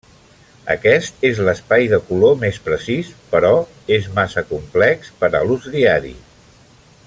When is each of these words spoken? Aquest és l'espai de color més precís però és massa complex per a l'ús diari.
Aquest 0.75 1.27
és 1.29 1.41
l'espai 1.49 1.85
de 1.91 1.99
color 2.07 2.33
més 2.45 2.57
precís 2.69 3.11
però 3.35 3.53
és 3.99 4.09
massa 4.19 4.45
complex 4.55 5.13
per 5.21 5.31
a 5.41 5.45
l'ús 5.51 5.69
diari. 5.79 6.17